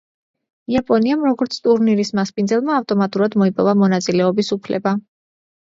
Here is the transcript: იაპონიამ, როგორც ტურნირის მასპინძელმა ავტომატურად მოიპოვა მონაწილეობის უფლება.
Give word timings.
იაპონიამ, 0.75 1.25
როგორც 1.29 1.59
ტურნირის 1.67 2.13
მასპინძელმა 2.21 2.75
ავტომატურად 2.81 3.41
მოიპოვა 3.45 3.79
მონაწილეობის 3.85 4.55
უფლება. 4.59 5.01